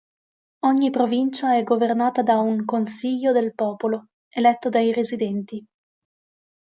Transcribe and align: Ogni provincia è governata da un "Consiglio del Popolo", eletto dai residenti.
Ogni 0.63 0.89
provincia 0.89 1.55
è 1.55 1.61
governata 1.63 2.23
da 2.23 2.39
un 2.39 2.65
"Consiglio 2.65 3.31
del 3.33 3.53
Popolo", 3.53 4.07
eletto 4.29 4.67
dai 4.69 4.91
residenti. 4.91 5.63